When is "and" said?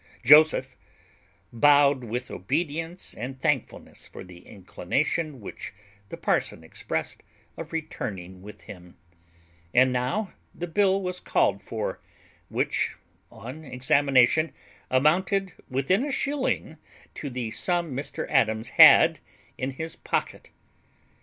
3.13-3.39, 9.75-9.93